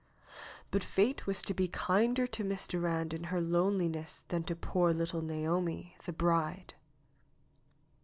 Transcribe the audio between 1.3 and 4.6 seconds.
to be kinder to Miss Durand in her lone liness than to